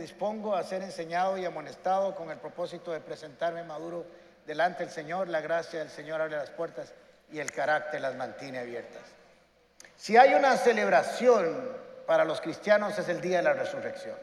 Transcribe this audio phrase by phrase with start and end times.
[0.00, 4.04] dispongo a ser enseñado y amonestado con el propósito de presentarme maduro
[4.46, 5.28] delante del Señor.
[5.28, 6.92] La gracia del Señor abre las puertas
[7.30, 9.02] y el carácter las mantiene abiertas.
[9.96, 11.76] Si hay una celebración
[12.06, 14.16] para los cristianos es el día de la resurrección.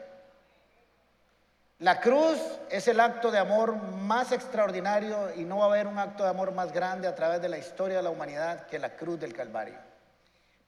[1.78, 2.38] La cruz
[2.70, 6.30] es el acto de amor más extraordinario y no va a haber un acto de
[6.30, 9.32] amor más grande a través de la historia de la humanidad que la cruz del
[9.32, 9.78] Calvario.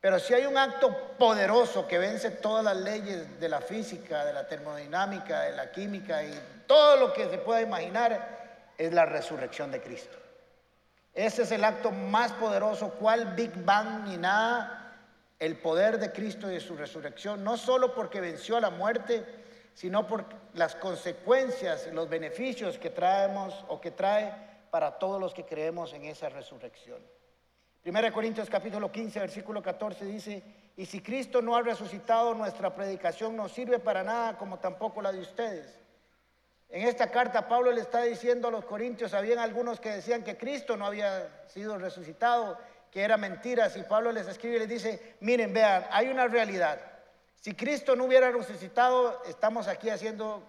[0.00, 4.32] Pero si hay un acto poderoso que vence todas las leyes de la física, de
[4.32, 6.32] la termodinámica, de la química y
[6.66, 10.16] todo lo que se pueda imaginar, es la resurrección de Cristo.
[11.12, 14.96] Ese es el acto más poderoso, cual Big Bang ni nada,
[15.38, 19.24] el poder de Cristo y de su resurrección, no solo porque venció a la muerte,
[19.74, 20.24] sino por
[20.54, 24.32] las consecuencias y los beneficios que traemos o que trae
[24.70, 27.02] para todos los que creemos en esa resurrección.
[27.84, 30.42] 1 Corintios capítulo 15, versículo 14 dice,
[30.76, 35.12] y si Cristo no ha resucitado, nuestra predicación no sirve para nada como tampoco la
[35.12, 35.78] de ustedes.
[36.68, 40.36] En esta carta Pablo le está diciendo a los corintios, habían algunos que decían que
[40.36, 42.58] Cristo no había sido resucitado,
[42.90, 46.80] que era mentiras, y Pablo les escribe y les dice, miren, vean, hay una realidad.
[47.40, 50.42] Si Cristo no hubiera resucitado, estamos aquí haciendo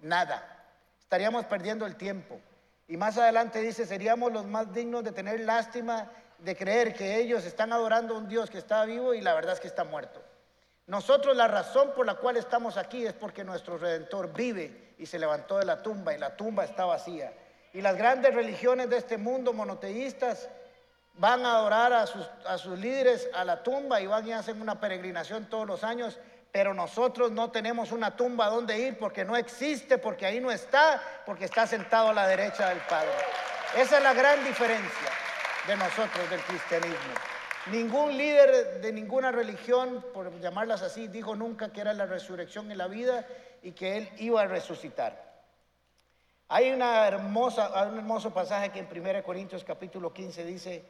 [0.00, 0.66] nada,
[1.00, 2.38] estaríamos perdiendo el tiempo.
[2.90, 7.44] Y más adelante dice, seríamos los más dignos de tener lástima de creer que ellos
[7.44, 10.20] están adorando a un Dios que está vivo y la verdad es que está muerto.
[10.88, 15.20] Nosotros la razón por la cual estamos aquí es porque nuestro Redentor vive y se
[15.20, 17.32] levantó de la tumba y la tumba está vacía.
[17.72, 20.48] Y las grandes religiones de este mundo monoteístas
[21.14, 24.60] van a adorar a sus, a sus líderes a la tumba y van y hacen
[24.60, 26.18] una peregrinación todos los años,
[26.52, 31.02] pero nosotros no tenemos una tumba donde ir porque no existe, porque ahí no está,
[31.24, 33.10] porque está sentado a la derecha del Padre.
[33.76, 35.10] Esa es la gran diferencia
[35.66, 37.14] de nosotros del cristianismo.
[37.66, 42.74] Ningún líder de ninguna religión, por llamarlas así, dijo nunca que era la resurrección y
[42.74, 43.26] la vida
[43.62, 45.30] y que él iba a resucitar.
[46.48, 50.84] Hay una hermosa, un hermoso pasaje que en 1 Corintios capítulo 15 dice,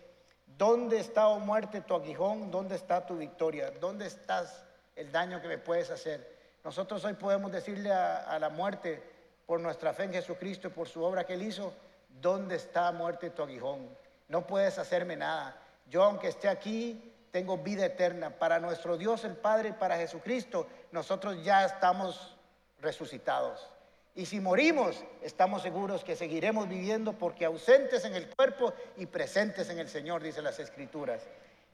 [0.47, 2.51] ¿dónde está, oh muerte, tu aguijón?
[2.51, 3.71] ¿Dónde está tu victoria?
[3.73, 4.65] ¿Dónde estás
[5.01, 6.39] el daño que me puedes hacer?
[6.63, 9.03] Nosotros hoy podemos decirle a, la muerte,
[9.47, 11.73] por nuestra fe en Jesucristo y por su obra que él hizo,
[12.21, 13.89] ¿dónde está muerte tu aguijón?
[14.29, 15.57] No puedes hacerme nada.
[15.89, 18.31] Yo aunque esté aquí, tengo vida eterna.
[18.31, 22.37] Para nuestro Dios el Padre y para Jesucristo, nosotros ya estamos
[22.81, 23.69] resucitados.
[24.15, 29.71] Y si morimos, estamos seguros que seguiremos viviendo porque ausentes en el cuerpo y presentes
[29.71, 31.23] en el Señor, dice las Escrituras.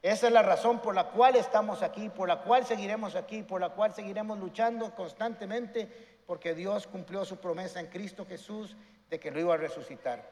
[0.02, 3.60] Esa es la razón por la cual estamos aquí, por la cual seguiremos aquí, por
[3.60, 5.88] la cual seguiremos luchando constantemente,
[6.26, 8.76] porque Dios cumplió su promesa en Cristo Jesús
[9.08, 10.30] de que lo iba a resucitar.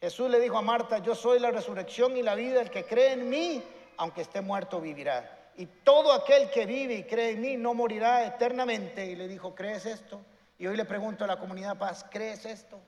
[0.00, 3.12] Jesús le dijo a Marta, yo soy la resurrección y la vida, el que cree
[3.12, 3.62] en mí,
[3.96, 5.50] aunque esté muerto, vivirá.
[5.56, 9.06] Y todo aquel que vive y cree en mí no morirá eternamente.
[9.06, 10.20] Y le dijo, ¿crees esto?
[10.58, 12.78] Y hoy le pregunto a la comunidad paz, ¿crees esto?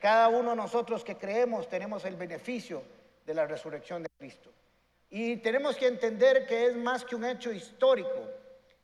[0.00, 2.82] Cada uno de nosotros que creemos tenemos el beneficio
[3.26, 4.50] de la resurrección de Cristo.
[5.10, 8.28] Y tenemos que entender que es más que un hecho histórico,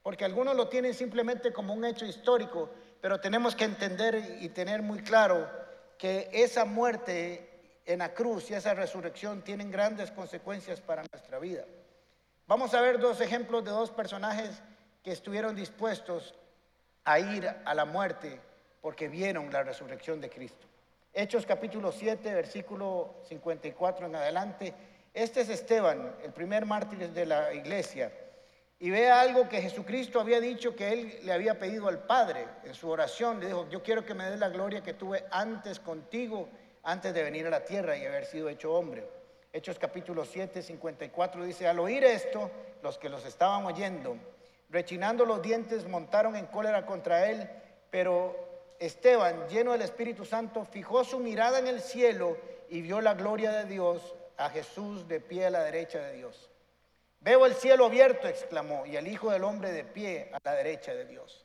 [0.02, 2.68] porque algunos lo tienen simplemente como un hecho histórico,
[3.00, 5.48] pero tenemos que entender y tener muy claro
[5.96, 11.64] que esa muerte en la cruz y esa resurrección tienen grandes consecuencias para nuestra vida.
[12.48, 14.60] Vamos a ver dos ejemplos de dos personajes
[15.04, 16.34] que estuvieron dispuestos
[17.04, 18.40] a ir a la muerte
[18.80, 20.66] porque vieron la resurrección de Cristo.
[21.12, 24.74] Hechos capítulo 7, versículo 54 en adelante.
[25.16, 28.12] Este es Esteban, el primer mártir de la iglesia.
[28.78, 32.74] Y ve algo que Jesucristo había dicho que él le había pedido al Padre en
[32.74, 33.40] su oración.
[33.40, 36.50] Le dijo, yo quiero que me des la gloria que tuve antes contigo,
[36.82, 39.08] antes de venir a la tierra y haber sido hecho hombre.
[39.54, 42.50] Hechos capítulo 7, 54 dice, al oír esto,
[42.82, 44.18] los que los estaban oyendo,
[44.68, 47.48] rechinando los dientes, montaron en cólera contra él,
[47.90, 48.36] pero
[48.78, 52.36] Esteban, lleno del Espíritu Santo, fijó su mirada en el cielo
[52.68, 56.50] y vio la gloria de Dios, a Jesús de pie a la derecha de Dios.
[57.20, 60.94] Veo el cielo abierto, exclamó, y el Hijo del Hombre de pie a la derecha
[60.94, 61.44] de Dios.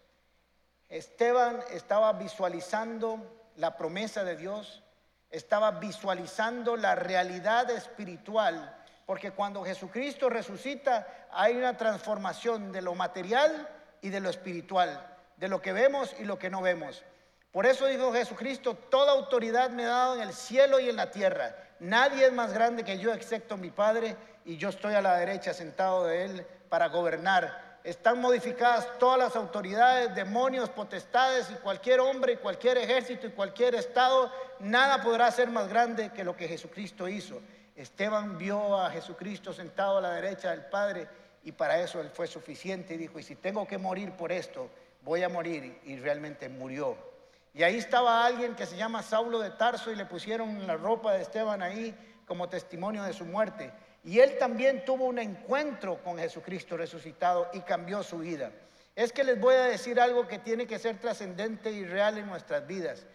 [0.89, 4.83] Esteban estaba visualizando la promesa de Dios,
[5.29, 13.69] estaba visualizando la realidad espiritual, porque cuando Jesucristo resucita hay una transformación de lo material
[14.01, 17.03] y de lo espiritual, de lo que vemos y lo que no vemos.
[17.51, 21.12] Por eso dijo Jesucristo, toda autoridad me ha dado en el cielo y en la
[21.12, 21.53] tierra.
[21.80, 24.15] Nadie es más grande que yo excepto mi Padre
[24.45, 27.80] y yo estoy a la derecha sentado de Él para gobernar.
[27.83, 34.31] Están modificadas todas las autoridades, demonios, potestades y cualquier hombre cualquier ejército y cualquier estado.
[34.59, 37.42] Nada podrá ser más grande que lo que Jesucristo hizo.
[37.75, 41.07] Esteban vio a Jesucristo sentado a la derecha del Padre
[41.44, 44.69] y para eso Él fue suficiente y dijo, y si tengo que morir por esto,
[45.01, 47.10] voy a morir y realmente murió.
[47.53, 51.13] Y ahí estaba alguien que se llama Saulo de Tarso y le pusieron la ropa
[51.13, 51.95] de Esteban ahí
[52.25, 53.71] como testimonio de su muerte.
[54.03, 58.51] Y él también tuvo un encuentro con Jesucristo resucitado y cambió su vida.
[58.95, 62.27] Es que les voy a decir algo que tiene que ser trascendente y real en
[62.27, 63.06] nuestras vidas.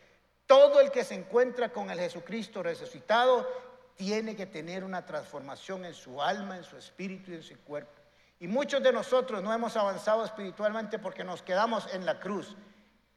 [0.46, 3.48] Todo el que se encuentra con el Jesucristo resucitado
[3.96, 7.92] tiene que tener una transformación en su alma, en su espíritu y en su cuerpo.
[8.38, 12.54] Y muchos de nosotros no hemos avanzado espiritualmente porque nos quedamos en la cruz,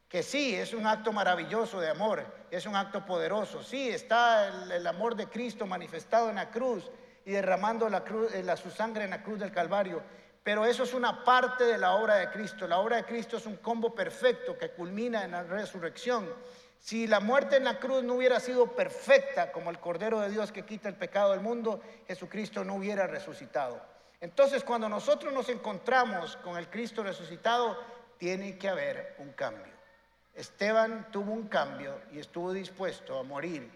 [0.09, 4.88] que sí, es un acto maravilloso de amor, es un acto poderoso, sí, está el,
[4.88, 6.89] amor de Cristo manifestado en la cruz
[7.25, 10.01] y derramando eh, la, su sangre en la cruz del Calvario,
[10.44, 12.67] pero eso es una parte de la obra de Cristo.
[12.67, 16.27] La obra de Cristo es un combo perfecto que culmina en la resurrección.
[16.79, 20.51] Si la muerte en la cruz no hubiera sido perfecta como el Cordero de Dios
[20.51, 23.79] que quita el pecado del mundo, Jesucristo no hubiera resucitado.
[24.21, 27.77] Entonces, cuando nosotros nos encontramos con el Cristo resucitado,
[28.17, 29.78] tiene que haber un cambio.
[30.39, 33.69] Esteban tuvo un cambio y estuvo dispuesto a morir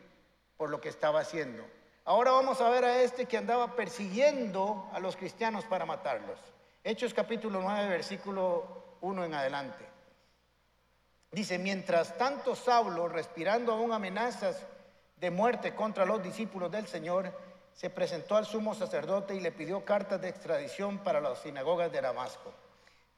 [0.56, 1.62] por lo que estaba haciendo.
[2.06, 6.40] Ahora vamos a ver a este que andaba persiguiendo a los cristianos para matarlos.
[6.82, 9.86] Hechos capítulo 9, versículo 1 en adelante.
[11.34, 14.66] Dice, mientras tanto Saulo, respirando aún amenazas
[15.18, 17.38] de muerte contra los discípulos del Señor,
[17.74, 22.00] se presentó al sumo sacerdote y le pidió cartas de extradición para las sinagogas de
[22.00, 22.54] Damasco.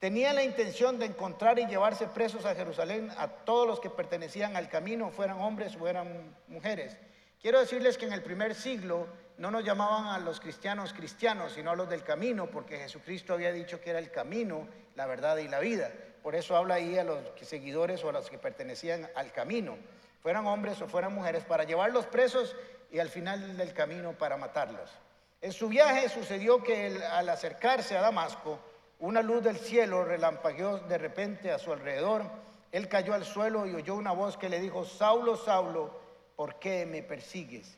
[0.06, 4.56] Tenía la intención de encontrar y llevarse presos a Jerusalén a todos los que pertenecían
[4.56, 6.96] al camino, fueran hombres o eran mujeres.
[7.42, 9.08] Quiero decirles que en el primer siglo
[9.40, 13.52] no nos llamaban a los cristianos cristianos, sino a los del camino, porque Jesucristo había
[13.52, 15.92] dicho que era el camino, la verdad y la vida.
[16.22, 19.76] Por eso habla ahí a los seguidores o a los que pertenecían al camino,
[20.22, 22.56] fueran hombres o fueran mujeres, para llevarlos presos
[22.92, 24.92] y al final del camino para matarlos.
[25.42, 28.60] En su viaje sucedió que al acercarse a Damasco,
[29.06, 32.24] una luz del cielo relampagueó de repente a su alrededor.
[32.72, 35.92] Él cayó al suelo y oyó una voz que le dijo, Saulo, Saulo,
[36.36, 37.78] ¿por qué me persigues?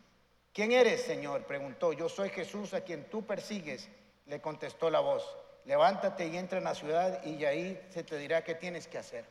[0.53, 1.43] ¿Quién eres, Señor?
[1.43, 1.91] preguntó.
[1.91, 3.89] Yo soy Jesús a quien tú persigues,
[4.25, 5.37] le contestó la voz.
[5.65, 9.25] Levántate y entra en la ciudad y ahí se te dirá qué tienes que hacer.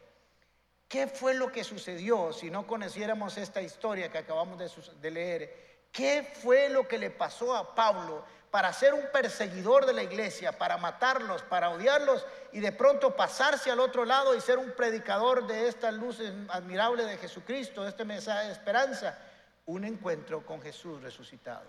[0.89, 4.59] ¿Qué fue lo que sucedió si no conociéramos esta historia que acabamos
[5.01, 5.67] de leer?
[5.91, 10.53] ¿Qué fue lo que le pasó a Pablo para ser un perseguidor de la iglesia,
[10.53, 15.47] para matarlos, para odiarlos y de pronto pasarse al otro lado y ser un predicador
[15.47, 19.19] de esta luz admirable de Jesucristo, de este mensaje de esperanza?
[19.67, 21.67] Un encuentro con Jesús resucitado.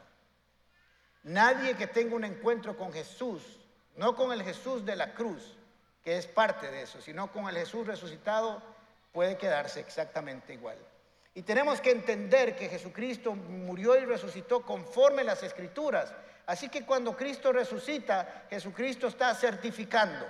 [1.23, 3.41] Nadie que tenga un encuentro con Jesús,
[3.95, 5.57] no con el Jesús de la cruz,
[6.03, 8.61] que es parte de eso, sino con el Jesús resucitado,
[9.11, 10.77] puede quedarse exactamente igual.
[11.33, 16.13] Y tenemos que entender que Jesucristo murió y resucitó conforme las escrituras.
[16.47, 20.25] Así que cuando Cristo resucita, Jesucristo está certificando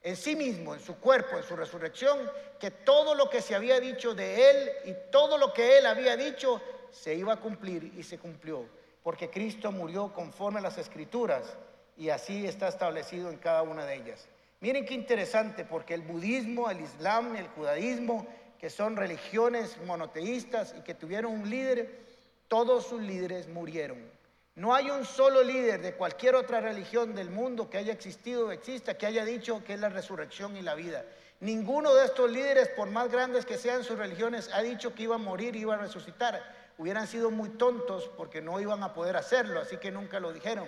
[0.00, 3.80] en sí mismo, en su cuerpo, en su resurrección, que todo lo que se había
[3.80, 6.62] dicho de Él y todo lo que Él había dicho
[6.92, 8.66] se iba a cumplir y se cumplió.
[9.02, 11.56] Porque Cristo murió conforme a las escrituras
[11.96, 14.28] y así está establecido en cada una de ellas.
[14.60, 18.26] Miren qué interesante, porque el budismo, el islam, el judaísmo
[18.60, 21.98] que son religiones monoteístas y que tuvieron un líder,
[22.46, 24.17] todos sus líderes murieron.
[24.58, 28.50] No hay un solo líder de cualquier otra religión del mundo que haya existido o
[28.50, 31.04] exista que haya dicho que es la resurrección y la vida.
[31.38, 35.14] Ninguno de estos líderes, por más grandes que sean sus religiones, ha dicho que iba
[35.14, 36.42] a morir y iba a resucitar.
[36.76, 40.66] Hubieran sido muy tontos porque no iban a poder hacerlo, así que nunca lo dijeron.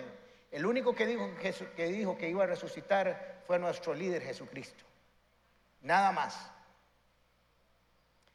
[0.51, 1.29] El único que dijo
[1.75, 4.85] que, dijo que iba a resucitar fue nuestro líder Jesucristo.
[5.81, 6.49] Nada más.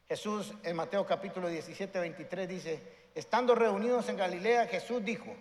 [0.07, 2.83] Jesús en Mateo capítulo 17, 23 dice,
[3.15, 5.35] estando reunidos en Galilea, Jesús dijo,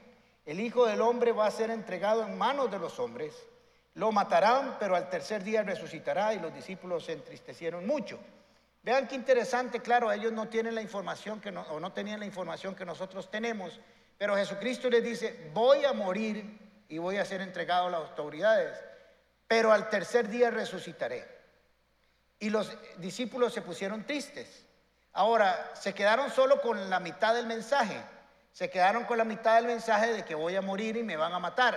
[0.46, 3.34] el Hijo del Hombre va a ser entregado en manos de los hombres,
[3.94, 8.18] lo matarán, pero al tercer día resucitará y los discípulos se entristecieron mucho.
[8.82, 12.26] Vean qué interesante, claro, ellos no tienen la información que no, o no tenían la
[12.26, 13.80] información que nosotros tenemos,
[14.16, 18.78] pero Jesucristo les dice, voy a morir y voy a ser entregado a las autoridades,
[19.48, 21.26] pero al tercer día resucitaré.
[22.38, 24.64] Y los discípulos se pusieron tristes.
[25.12, 27.96] Ahora, se quedaron solo con la mitad del mensaje.
[28.56, 31.30] Se quedaron con la mitad del mensaje de que voy a morir y me van
[31.34, 31.76] a matar.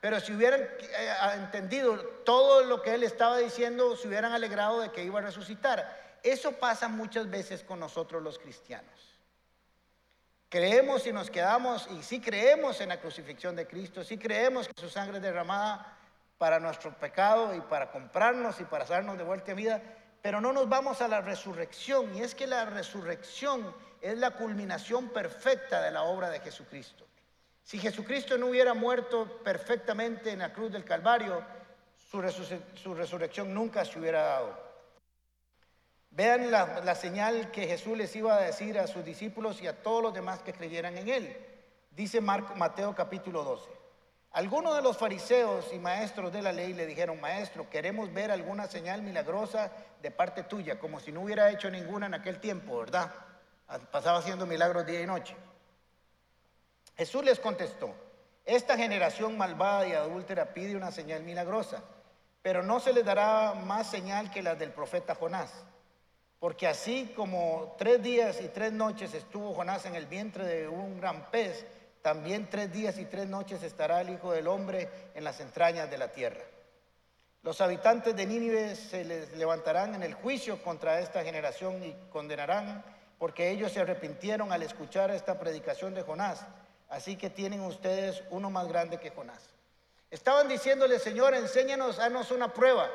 [0.00, 4.92] Pero si hubieran eh, entendido todo lo que él estaba diciendo, se hubieran alegrado de
[4.92, 6.20] que iba a resucitar.
[6.22, 9.18] Eso pasa muchas veces con nosotros los cristianos.
[10.48, 14.80] Creemos y nos quedamos, y sí creemos en la crucifixión de Cristo, sí creemos que
[14.80, 15.98] su sangre derramada
[16.38, 19.82] para nuestro pecado y para comprarnos y para darnos de vuelta a vida,
[20.22, 22.14] pero no nos vamos a la resurrección.
[22.14, 27.06] Y es que la resurrección es la culminación perfecta de la obra de Jesucristo.
[27.62, 31.44] Si Jesucristo no hubiera muerto perfectamente en la cruz del Calvario,
[32.10, 32.20] su,
[32.94, 34.70] resurrección nunca se hubiera dado.
[36.10, 40.02] Vean la, señal que Jesús les iba a decir a sus discípulos y a todos
[40.02, 41.36] los demás que creyeran en él.
[41.92, 43.70] Dice Mateo capítulo 12.
[44.32, 48.66] Algunos de los fariseos y maestros de la ley le dijeron, maestro, queremos ver alguna
[48.66, 53.12] señal milagrosa de parte tuya, como si no hubiera hecho ninguna en aquel tiempo, ¿verdad?
[53.90, 55.36] Pasaba haciendo milagros día y noche.
[56.96, 57.94] Jesús les contestó,
[58.44, 61.82] esta generación malvada y adúltera pide una señal milagrosa,
[62.42, 65.52] pero no se les dará más señal que la del profeta Jonás.
[66.38, 70.98] Porque así como tres días y tres noches estuvo Jonás en el vientre de un
[70.98, 71.64] gran pez,
[72.02, 75.98] también tres días y tres noches estará el Hijo del Hombre en las entrañas de
[75.98, 76.42] la tierra.
[77.42, 82.84] Los habitantes de Nínive se les levantarán en el juicio contra esta generación y condenarán,
[83.20, 86.40] porque ellos se arrepintieron al escuchar esta predicación de Jonás.
[86.88, 89.50] Así que tienen ustedes uno más grande que Jonás.
[90.10, 92.90] Estaban diciéndole, Señor, enséñanos, haznos una prueba.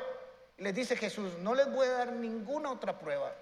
[0.58, 3.32] Y les dice Jesús, no les voy a dar ninguna otra prueba,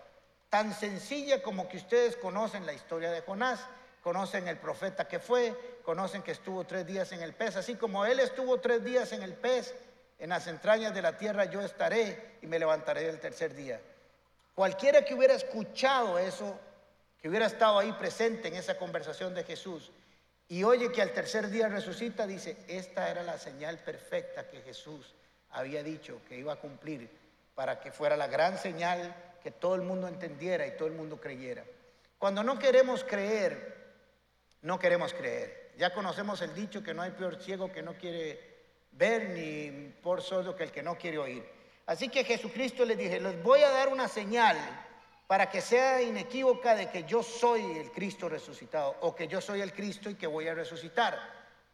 [0.50, 3.60] tan sencilla como que ustedes conocen la historia de Jonás
[4.04, 8.04] conocen el profeta que fue, conocen que estuvo tres días en el pez, así como
[8.04, 9.74] él estuvo tres días en el pez,
[10.18, 13.80] en las entrañas de la tierra yo estaré y me levantaré el tercer día.
[14.54, 16.60] Cualquiera que hubiera escuchado eso,
[17.24, 19.90] que hubiera estado ahí presente en esa conversación de Jesús
[20.46, 25.14] y oye que al tercer día resucita, dice, esta era la señal perfecta que Jesús
[25.48, 27.08] había dicho que iba a cumplir
[27.54, 31.18] para que fuera la gran señal que todo el mundo entendiera y todo el mundo
[31.18, 31.64] creyera.
[32.18, 33.74] Cuando no queremos creer,
[34.60, 35.72] no queremos creer.
[35.78, 38.38] Ya conocemos el dicho que no hay peor ciego que no quiere
[38.92, 41.48] ver ni por sordo que el que no quiere oír.
[41.86, 44.58] Así que Jesucristo les dije, les voy a dar una señal
[45.26, 49.60] para que sea inequívoca de que yo soy el Cristo resucitado o que yo soy
[49.60, 51.18] el Cristo y que voy a resucitar.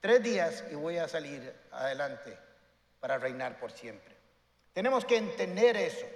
[0.01, 2.37] Tres días y voy a salir adelante
[3.01, 4.17] para reinar por siempre.
[4.73, 6.07] Tenemos que entender eso.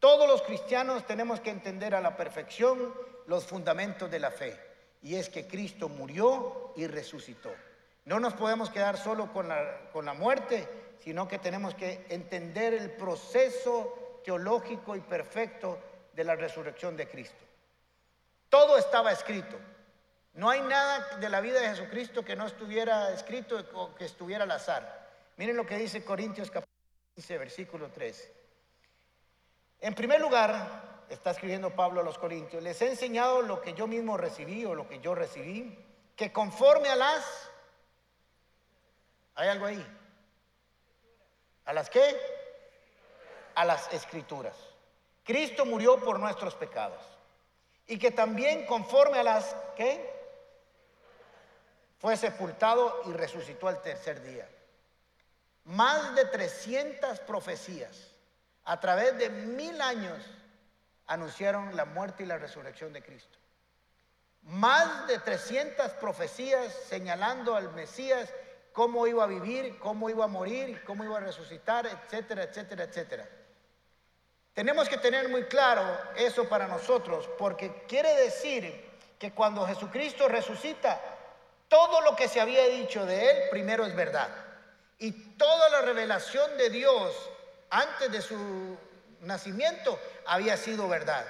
[0.00, 2.92] Todos los cristianos tenemos que entender a la perfección
[3.26, 4.58] los fundamentos de la fe
[5.02, 7.50] y es que Cristo murió y resucitó.
[8.04, 10.66] No nos podemos quedar solo con la, con la muerte,
[11.00, 15.78] sino que tenemos que entender el proceso teológico y perfecto
[16.18, 17.44] de la resurrección de Cristo.
[18.48, 19.56] Todo estaba escrito.
[20.34, 24.42] No hay nada de la vida de Jesucristo que no estuviera escrito o que estuviera
[24.42, 25.10] al azar.
[25.36, 26.74] Miren lo que dice Corintios capítulo
[27.14, 28.32] 15, versículo 3.
[29.78, 33.86] En primer lugar, está escribiendo Pablo a los Corintios, les he enseñado lo que yo
[33.86, 35.78] mismo recibí o lo que yo recibí,
[36.16, 37.48] que conforme a las...
[39.36, 39.86] ¿Hay algo ahí?
[41.64, 42.02] ¿A las qué?
[43.54, 44.67] A las escrituras.
[45.28, 47.02] Cristo murió por nuestros pecados.
[47.86, 50.10] Y que también conforme a las ¿qué?
[51.98, 54.48] Fue sepultado y resucitó al tercer día.
[55.64, 58.08] Más de 300 profecías
[58.64, 60.18] a través de mil años
[61.06, 63.38] anunciaron la muerte y la resurrección de Cristo.
[64.44, 68.32] Más de 300 profecías señalando al Mesías
[68.72, 73.28] cómo iba a vivir, cómo iba a morir, cómo iba a resucitar, etcétera, etcétera, etcétera.
[74.54, 75.82] Tenemos que tener muy claro
[76.16, 78.88] eso para nosotros, porque quiere decir
[79.18, 81.00] que cuando Jesucristo resucita,
[81.68, 84.28] todo lo que se había dicho de él primero es verdad.
[84.98, 87.14] Y toda la revelación de Dios
[87.70, 88.76] antes de su
[89.20, 91.24] nacimiento había sido verdad.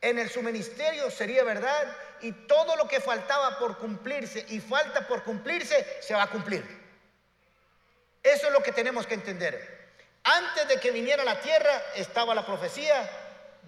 [0.00, 5.06] En el su ministerio sería verdad y todo lo que faltaba por cumplirse y falta
[5.06, 6.62] por cumplirse se va a cumplir.
[8.22, 9.83] Eso es lo que tenemos que entender.
[10.24, 13.08] Antes de que viniera la tierra estaba la profecía,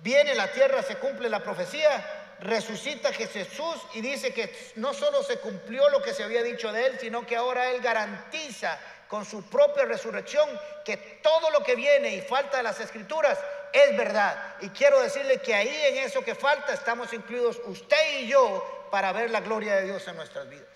[0.03, 5.39] viene la tierra, se cumple la profecía, resucita Jesús y dice que no solo se
[5.39, 9.49] cumplió lo que se había dicho de él, sino que ahora él garantiza con su
[9.49, 10.49] propia resurrección
[10.85, 13.39] que todo lo que viene y falta de las escrituras
[13.73, 14.57] es verdad.
[14.61, 19.13] Y quiero decirle que ahí en eso que falta estamos incluidos usted y yo para
[19.13, 20.67] ver la gloria de Dios en nuestras vidas.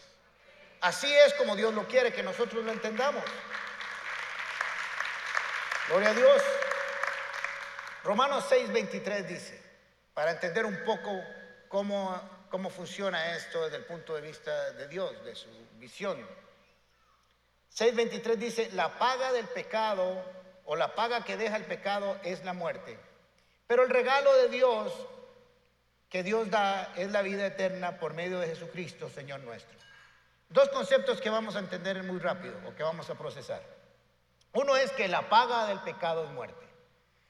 [0.81, 3.23] Así es como Dios lo quiere que nosotros lo entendamos.
[5.91, 6.43] Gloria a Dios.
[8.05, 9.61] Romanos 6:23 dice,
[10.15, 11.21] para entender un poco
[11.67, 15.49] cómo, cómo funciona esto desde el punto de vista de Dios, de su
[15.81, 16.25] visión.
[17.77, 20.25] 6.23 dice, la paga del pecado
[20.65, 22.97] o la paga que deja el pecado es la muerte.
[23.67, 24.93] Pero el regalo de Dios
[26.09, 29.77] que Dios da es la vida eterna por medio de Jesucristo, Señor nuestro.
[30.51, 33.80] Dos conceptos que vamos a entender muy rápido o que vamos a procesar.
[34.53, 36.67] Uno es que la paga del pecado es muerte.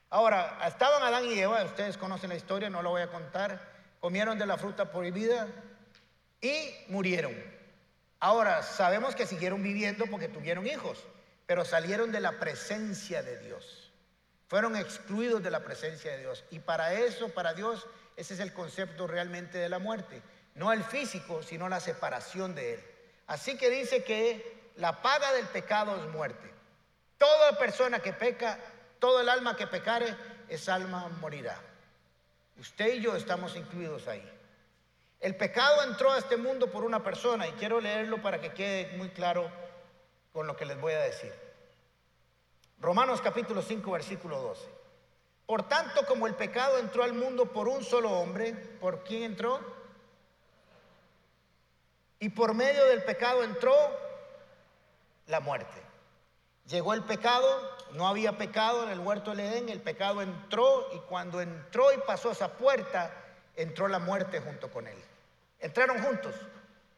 [0.09, 3.61] Ahora, estaban Adán y Eva, ustedes conocen la historia, no la voy a contar,
[4.01, 5.47] comieron de la fruta prohibida
[6.41, 7.35] y murieron.
[8.19, 11.07] Ahora, sabemos que siguieron viviendo porque tuvieron hijos,
[11.47, 13.93] pero salieron de la presencia de Dios.
[14.49, 16.45] Fueron excluidos de la presencia de Dios.
[16.51, 17.87] Y para eso, para Dios,
[18.17, 20.23] ese es el concepto realmente de la muerte.
[20.55, 22.85] No el físico, sino la separación de Él.
[23.29, 26.51] Así que dice que la paga del pecado es muerte.
[27.21, 28.59] Toda persona que peca,
[28.99, 30.17] todo el alma que pecare,
[30.49, 31.61] esa alma morirá.
[32.59, 34.27] Usted y yo estamos incluidos ahí.
[35.21, 38.97] El pecado entró a este mundo por una persona y quiero leerlo para que quede
[38.97, 39.53] muy claro
[40.33, 41.31] con lo que les voy a decir.
[42.81, 44.67] Romanos capítulo 5, versículo 12.
[45.45, 49.61] Por tanto, como el pecado entró al mundo por un solo hombre, ¿por quién entró?
[52.19, 53.75] Y por medio del pecado entró
[55.27, 55.90] la muerte.
[56.71, 57.47] Llegó el pecado,
[57.95, 61.99] no había pecado en el huerto del Edén, el pecado entró y cuando entró y
[61.99, 63.13] pasó esa puerta,
[63.57, 64.97] entró la muerte junto con él.
[65.59, 66.33] Entraron juntos,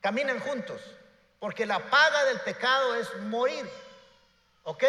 [0.02, 0.78] caminan juntos,
[1.40, 3.66] porque la paga del pecado es morir.
[4.64, 4.84] ¿Ok?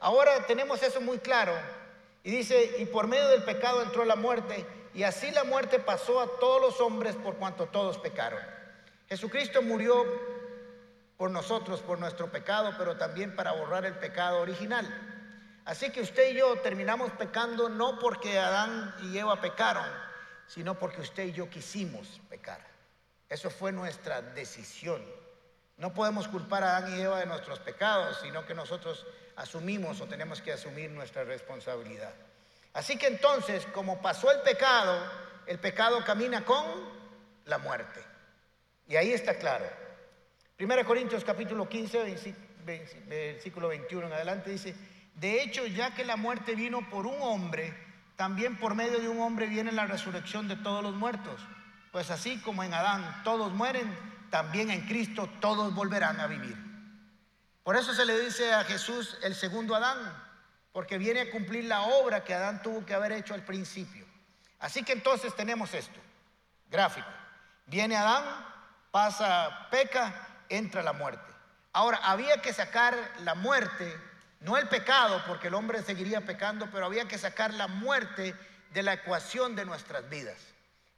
[0.00, 1.52] Ahora tenemos eso muy claro.
[2.24, 6.20] Y dice, y por medio del pecado entró la muerte, y así la muerte pasó
[6.20, 8.40] a todos los hombres por cuanto todos pecaron.
[9.08, 10.04] Jesucristo murió
[11.20, 14.88] por nosotros, por nuestro pecado, pero también para borrar el pecado original.
[15.66, 19.84] Así que usted y yo terminamos pecando no porque Adán y Eva pecaron,
[20.46, 22.66] sino porque usted y yo quisimos pecar.
[23.28, 25.04] Eso fue nuestra decisión.
[25.76, 29.04] No podemos culpar a Adán y Eva de nuestros pecados, sino que nosotros
[29.36, 32.14] asumimos o tenemos que asumir nuestra responsabilidad.
[32.72, 34.98] Así que entonces, como pasó el pecado,
[35.46, 36.64] el pecado camina con
[37.44, 38.02] la muerte.
[38.88, 39.89] Y ahí está claro.
[40.60, 42.34] 1 Corintios capítulo 15,
[43.06, 44.74] versículo 21 en adelante dice,
[45.14, 47.74] de hecho, ya que la muerte vino por un hombre,
[48.16, 51.40] también por medio de un hombre viene la resurrección de todos los muertos.
[51.92, 53.90] Pues así como en Adán todos mueren,
[54.28, 56.56] también en Cristo todos volverán a vivir.
[57.64, 59.98] Por eso se le dice a Jesús el segundo Adán,
[60.72, 64.04] porque viene a cumplir la obra que Adán tuvo que haber hecho al principio.
[64.58, 65.98] Así que entonces tenemos esto,
[66.70, 67.08] gráfico.
[67.64, 68.24] Viene Adán,
[68.90, 71.32] pasa, peca, entra la muerte.
[71.72, 73.96] Ahora, había que sacar la muerte,
[74.40, 78.34] no el pecado, porque el hombre seguiría pecando, pero había que sacar la muerte
[78.72, 80.36] de la ecuación de nuestras vidas.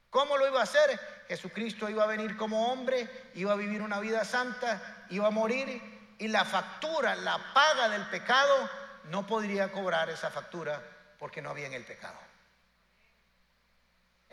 [0.09, 0.99] ¿Cómo lo iba a hacer?
[1.27, 5.81] Jesucristo iba a venir como hombre, iba a vivir una vida santa, iba a morir
[6.19, 8.69] y la factura, la paga del pecado,
[9.05, 10.81] no podría cobrar esa factura
[11.17, 12.17] porque no había en el pecado.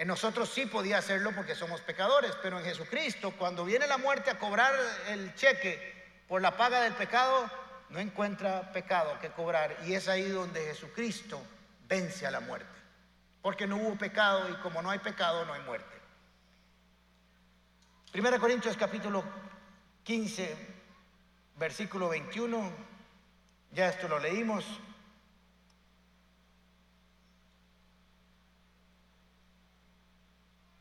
[0.00, 4.30] En nosotros sí podía hacerlo porque somos pecadores, pero en Jesucristo, cuando viene la muerte
[4.30, 4.72] a cobrar
[5.08, 7.50] el cheque por la paga del pecado,
[7.90, 9.76] no encuentra pecado que cobrar.
[9.84, 11.38] Y es ahí donde Jesucristo
[11.86, 12.80] vence a la muerte
[13.42, 15.98] porque no hubo pecado y como no hay pecado no hay muerte.
[18.10, 19.22] Primera Corintios capítulo
[20.04, 20.56] 15,
[21.56, 22.72] versículo 21,
[23.72, 24.64] ya esto lo leímos.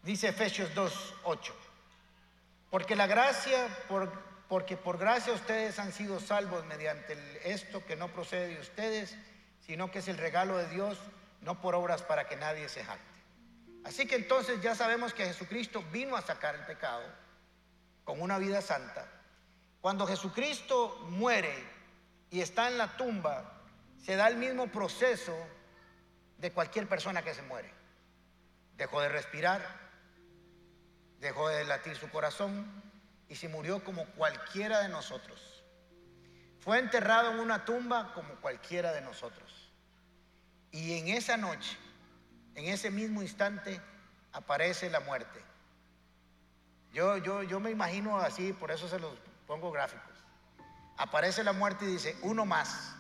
[0.09, 1.55] Dice Efesios 2, 8.
[2.71, 4.11] Porque la gracia, por,
[4.47, 9.15] porque por gracia ustedes han sido salvos mediante esto que no procede de ustedes,
[9.59, 10.97] sino que es el regalo de Dios
[11.41, 13.05] no por obras para que nadie se jacte.
[13.85, 17.05] Así que entonces ya sabemos que Jesucristo vino a sacar el pecado
[18.03, 19.07] con una vida santa.
[19.79, 21.53] Cuando Jesucristo muere
[22.31, 23.61] y está en la tumba,
[24.03, 25.37] se da el mismo proceso
[26.39, 27.71] de cualquier persona que se muere.
[28.75, 29.87] Dejó de respirar,
[31.19, 32.65] dejó de latir su corazón
[33.27, 35.63] y se murió como cualquiera de nosotros.
[36.59, 39.71] Fue enterrado en una tumba como cualquiera de nosotros.
[40.71, 41.77] Y en esa noche,
[42.55, 43.79] en ese mismo instante,
[44.33, 45.43] aparece la muerte.
[46.91, 49.13] Yo, yo, yo me imagino así, por eso se los
[49.47, 50.03] pongo gráficos.
[50.97, 52.95] Aparece la muerte y dice, uno más,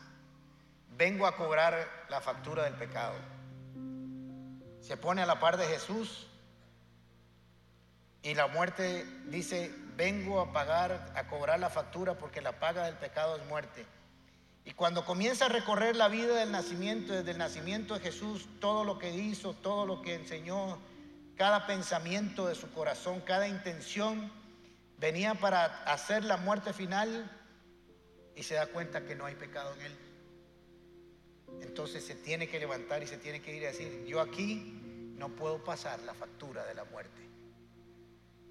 [0.95, 3.15] vengo a cobrar la factura del pecado.
[4.81, 6.28] Se pone a la par de Jesús
[8.21, 12.95] y la muerte dice, vengo a pagar, a cobrar la factura porque la paga del
[12.95, 13.85] pecado es muerte.
[14.65, 18.83] Y cuando comienza a recorrer la vida del nacimiento, desde el nacimiento de Jesús, todo
[18.83, 20.79] lo que hizo, todo lo que enseñó,
[21.35, 24.31] cada pensamiento de su corazón, cada intención,
[24.97, 27.31] venía para hacer la muerte final
[28.35, 29.97] y se da cuenta que no hay pecado en él.
[31.61, 35.29] Entonces se tiene que levantar y se tiene que ir a decir, yo aquí no
[35.29, 37.28] puedo pasar la factura de la muerte,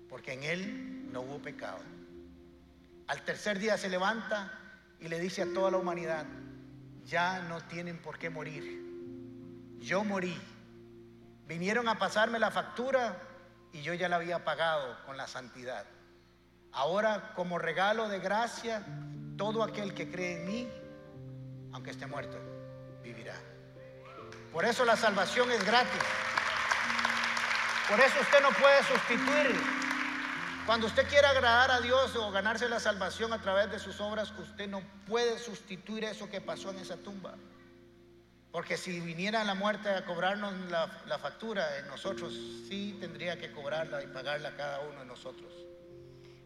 [0.08, 1.78] porque en él no hubo pecado.
[3.06, 4.52] Al tercer día se levanta
[5.00, 6.26] y le dice a toda la humanidad,
[7.04, 9.76] ya no tienen por qué morir.
[9.80, 10.38] Yo morí.
[11.46, 13.16] Vinieron a pasarme la factura
[13.72, 15.86] y yo ya la había pagado con la santidad.
[16.72, 18.84] Ahora, como regalo de gracia,
[19.38, 20.68] todo aquel que cree en mí,
[21.72, 22.38] aunque esté muerto,
[23.02, 23.34] vivirá.
[24.52, 26.02] Por eso la salvación es gratis.
[27.88, 29.77] Por eso usted no puede sustituir.
[30.68, 34.30] Cuando usted quiera agradar a Dios o ganarse la salvación a través de sus obras,
[34.38, 37.36] usted no puede sustituir eso que pasó en esa tumba.
[38.52, 42.34] Porque si viniera la muerte a cobrarnos la, factura, nosotros
[42.68, 45.50] sí tendría que cobrarla y pagarla cada uno de nosotros.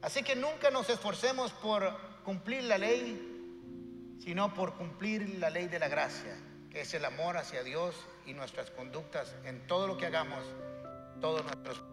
[0.02, 5.80] Así que nunca nos esforcemos por cumplir la ley, sino por cumplir la ley de
[5.80, 6.36] la gracia,
[6.70, 10.44] que es el amor hacia Dios y nuestras conductas en todo lo que hagamos,
[11.20, 11.91] todos nuestros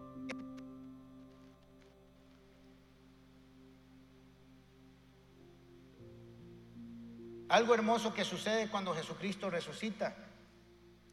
[7.50, 10.14] Algo hermoso que sucede cuando Jesucristo resucita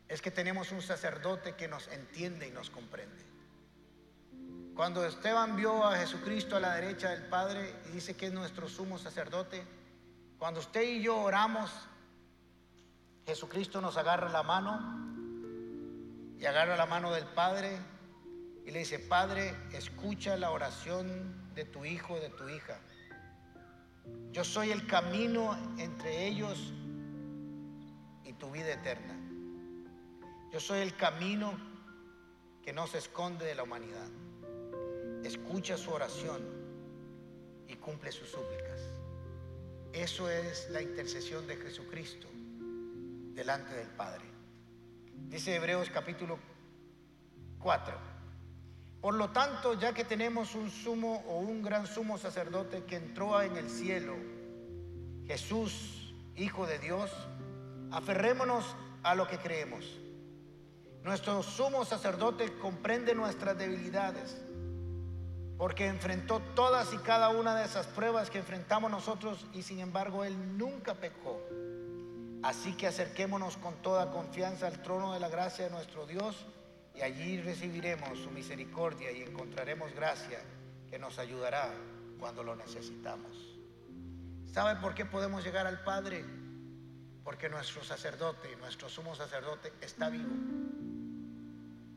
[0.07, 3.25] es que tenemos un sacerdote que nos entiende y nos comprende.
[4.75, 8.69] Cuando Esteban vio a Jesucristo a la derecha del Padre y dice que es nuestro
[8.69, 9.65] sumo sacerdote,
[10.37, 11.71] cuando usted y yo oramos,
[13.25, 17.79] Jesucristo nos agarra la mano y agarra la mano del Padre
[18.63, 22.79] y le dice, Padre, escucha la oración de tu hijo, de tu hija.
[24.31, 26.73] Yo soy el camino entre ellos
[28.23, 29.15] y tu vida eterna.
[30.51, 31.57] Yo soy el camino
[32.61, 34.07] que no se esconde de la humanidad.
[35.23, 36.41] Escucha su oración
[37.67, 38.81] y cumple sus súplicas.
[39.93, 42.27] Eso es la intercesión de Jesucristo
[43.33, 44.25] delante del Padre.
[45.29, 46.37] Dice Hebreos capítulo
[47.59, 48.06] 4.
[49.01, 53.41] Por lo tanto, ya que tenemos un sumo o un gran sumo sacerdote que entró
[53.41, 54.15] en el cielo,
[55.25, 57.11] Jesús, Hijo de Dios,
[57.91, 59.85] aferrémonos a lo que creemos.
[61.03, 64.37] Nuestro sumo sacerdote comprende nuestras debilidades,
[65.57, 70.23] porque enfrentó todas y cada una de esas pruebas que enfrentamos nosotros y sin embargo
[70.23, 71.41] Él nunca pecó.
[72.43, 76.45] Así que acerquémonos con toda confianza al trono de la gracia de nuestro Dios
[76.97, 80.39] y allí recibiremos su misericordia y encontraremos gracia
[80.89, 81.71] que nos ayudará
[82.19, 83.55] cuando lo necesitamos.
[84.51, 86.25] ¿Sabe por qué podemos llegar al Padre?
[87.23, 90.33] Porque nuestro sacerdote, nuestro sumo sacerdote, está vivo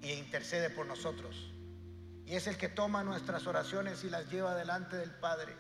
[0.02, 1.50] y intercede por nosotros.
[2.26, 5.56] Y es el que toma nuestras oraciones y las lleva delante del Padre.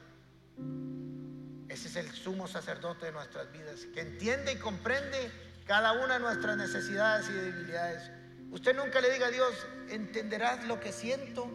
[1.68, 5.32] Ese es el sumo sacerdote de nuestras vidas, que entiende y comprende
[5.66, 8.19] cada una de nuestras necesidades y debilidades
[8.50, 11.48] Usted nunca le diga a Dios, entenderás lo que siento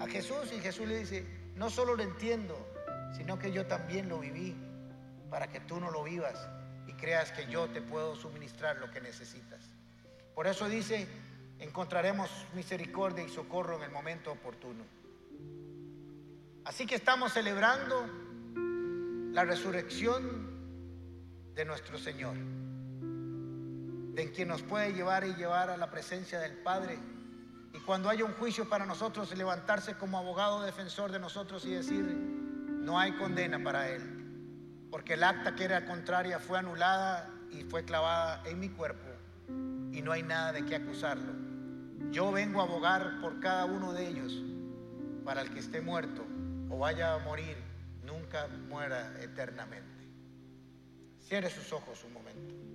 [0.00, 1.24] a Jesús y Jesús le dice,
[1.54, 2.56] no solo lo entiendo,
[3.16, 4.56] sino que yo también lo viví
[5.30, 6.48] para que tú no lo vivas
[6.86, 9.60] y creas que yo te puedo suministrar lo que necesitas.
[10.34, 11.06] Por eso dice,
[11.60, 14.84] encontraremos misericordia y socorro en el momento oportuno.
[16.64, 18.04] Así que estamos celebrando
[19.32, 22.34] la resurrección de nuestro Señor
[24.12, 26.98] de quien nos puede llevar y llevar a la presencia del Padre.
[27.72, 32.04] Y cuando haya un juicio para nosotros, levantarse como abogado defensor de nosotros y decir,
[32.04, 34.02] no hay condena para él,
[34.90, 39.08] porque el acta que era contraria fue anulada y fue clavada en mi cuerpo
[39.92, 41.32] y no hay nada de qué acusarlo.
[42.10, 44.42] Yo vengo a abogar por cada uno de ellos
[45.24, 46.26] para el que esté muerto
[46.68, 47.56] o vaya a morir,
[48.04, 49.88] nunca muera eternamente.
[51.20, 52.71] Cierre sus ojos un momento.